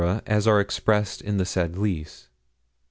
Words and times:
as 0.25 0.47
are 0.47 0.59
expressed 0.59 1.21
in 1.21 1.37
the 1.37 1.45
said 1.45 1.77
lease. 1.77 2.27